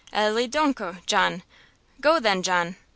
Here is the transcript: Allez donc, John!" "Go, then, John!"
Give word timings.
Allez 0.11 0.47
donc, 0.47 0.81
John!" 1.05 1.43
"Go, 1.99 2.19
then, 2.19 2.41
John!" 2.41 2.75